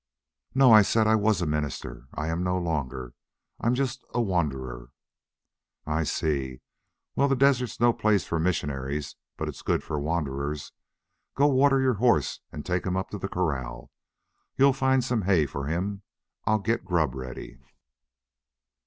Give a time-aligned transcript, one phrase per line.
[0.55, 0.71] "No.
[0.71, 2.07] I said I WAS a minister.
[2.15, 3.13] I am no longer.
[3.59, 4.89] I'm just a a wanderer."
[5.85, 6.61] "I see.
[7.15, 10.71] Well, the desert's no place for missionaries, but it's good for wanderers....
[11.35, 13.91] Go water your horse and take him up to the corral.
[14.57, 16.01] You'll find some hay for him.
[16.45, 17.59] I'll get grub ready."